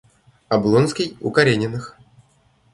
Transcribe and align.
Облонский 0.49 1.15
у 1.21 1.29
Карениных. 1.29 1.95